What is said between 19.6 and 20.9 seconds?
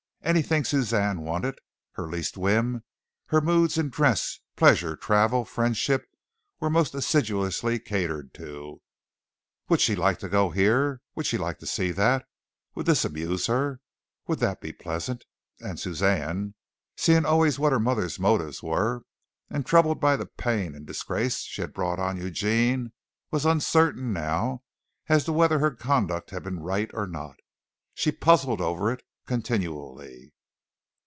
troubled by the pain and